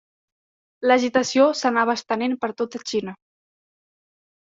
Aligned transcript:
L'agitació 0.91 1.45
s'anava 1.61 1.97
estenent 2.01 2.37
per 2.47 2.53
tota 2.65 2.85
Xina. 2.93 3.19